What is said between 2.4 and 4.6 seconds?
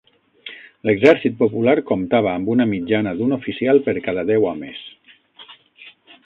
una mitjana d'un oficial per cada deu